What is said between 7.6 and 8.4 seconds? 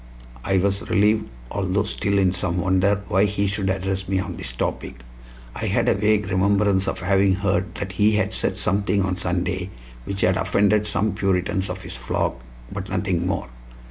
that he had